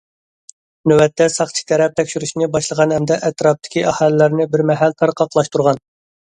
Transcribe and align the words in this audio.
نۆۋەتتە، 0.91 1.27
ساقچى 1.33 1.65
تەرەپ 1.73 1.99
تەكشۈرۈشنى 1.99 2.49
باشلىغان 2.57 2.95
ھەمدە 2.97 3.21
ئەتراپتىكى 3.29 3.87
ئاھالىلەرنى 3.93 4.51
بىر 4.57 4.67
مەھەل 4.73 5.01
تارقاقلاشتۇرغان. 5.05 5.83